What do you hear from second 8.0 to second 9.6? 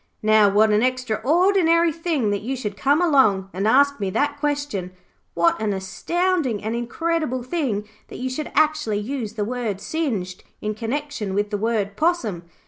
that you should actually use the